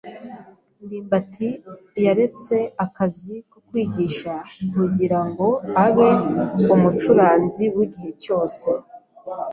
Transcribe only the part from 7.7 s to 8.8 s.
wigihe cyose.